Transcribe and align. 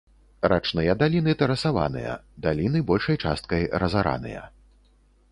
Рачныя 0.51 0.93
даліны 1.01 1.33
тэрасаваныя, 1.41 2.15
даліны 2.45 2.81
большай 2.89 3.19
часткай 3.27 3.61
разараныя. 3.85 4.41